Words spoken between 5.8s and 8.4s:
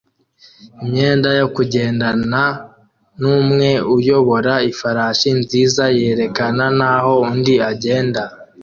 yerekana naho undi agenda